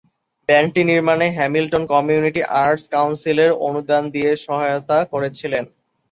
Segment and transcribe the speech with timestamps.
[0.49, 5.53] ব্যান্ডটি নির্মাণে Hamilton community arts কাউন্সিলের অনুদান দিয়ে সহায়তা করেছিল।